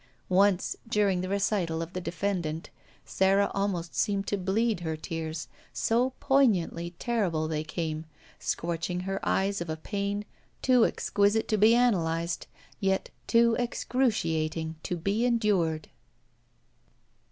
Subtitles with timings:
[0.29, 2.71] Once, dtuing the recital of the defendant,
[3.05, 8.05] Sara almost seemed to bleed her tears, so poignantly terrible they came,
[8.39, 10.25] scorching her eyes of a pain
[10.63, 12.47] too exquisite to be analyzed,
[12.79, 15.87] yet too excruciating to be endured.